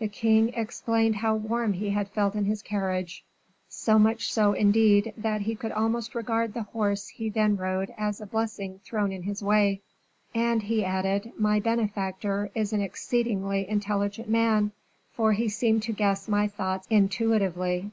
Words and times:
The 0.00 0.08
king 0.08 0.50
explained 0.50 1.16
how 1.16 1.34
warm 1.34 1.72
he 1.72 1.88
had 1.88 2.10
felt 2.10 2.34
in 2.34 2.44
his 2.44 2.60
carriage, 2.60 3.24
so 3.70 3.98
much 3.98 4.30
so 4.30 4.52
indeed 4.52 5.14
that 5.16 5.40
he 5.40 5.54
could 5.54 5.72
almost 5.72 6.14
regard 6.14 6.52
the 6.52 6.64
horse 6.64 7.08
he 7.08 7.30
then 7.30 7.56
rode 7.56 7.88
as 7.96 8.20
a 8.20 8.26
blessing 8.26 8.80
thrown 8.84 9.12
in 9.12 9.22
his 9.22 9.42
way. 9.42 9.80
"And," 10.34 10.64
he 10.64 10.84
added, 10.84 11.32
"my 11.38 11.58
benefactor 11.58 12.50
is 12.54 12.74
an 12.74 12.82
exceedingly 12.82 13.66
intelligent 13.66 14.28
man, 14.28 14.72
for 15.14 15.32
he 15.32 15.48
seemed 15.48 15.82
to 15.84 15.92
guess 15.94 16.28
my 16.28 16.48
thoughts 16.48 16.86
intuitively. 16.90 17.92